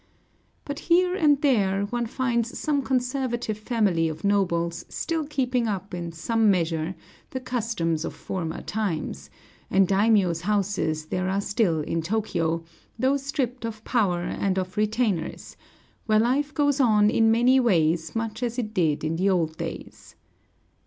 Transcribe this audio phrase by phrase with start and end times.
[0.65, 6.11] But here and there one finds some conservative family of nobles still keeping up in
[6.11, 6.95] some measure
[7.29, 9.29] the customs of former times;
[9.69, 12.65] and daimiōs' houses there are still in Tōkyō,
[12.97, 15.55] though stripped of power and of retainers,
[16.07, 20.15] where life goes on in many ways much as it did in the old days.